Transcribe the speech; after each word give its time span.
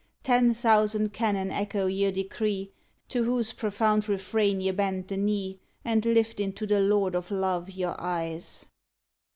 Ten 0.23 0.55
thousand 0.55 1.13
cannon 1.13 1.51
echo 1.51 1.85
your 1.85 2.11
decree, 2.11 2.71
To 3.09 3.23
whose 3.23 3.53
profound 3.53 4.09
refrain 4.09 4.59
ye 4.59 4.71
bend 4.71 5.09
the 5.09 5.17
knee 5.17 5.59
And 5.85 6.03
lift 6.03 6.39
into 6.39 6.65
the 6.65 6.79
Lord 6.79 7.13
of 7.13 7.29
Love 7.29 7.69
your 7.69 7.93
eyes. 8.01 8.65